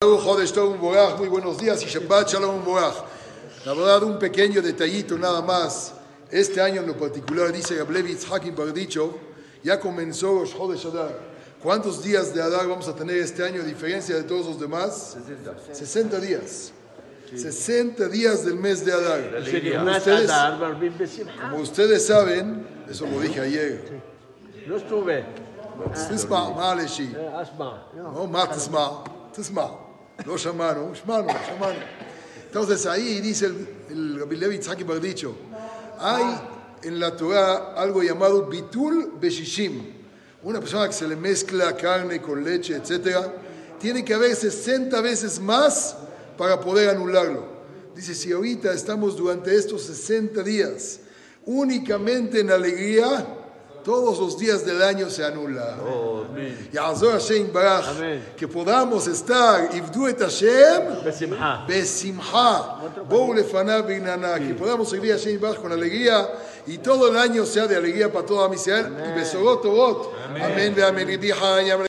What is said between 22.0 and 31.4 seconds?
saben, eso lo dije ayer. No estuve. No, no Shamaron, Shamaron,